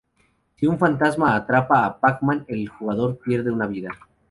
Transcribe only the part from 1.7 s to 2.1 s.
a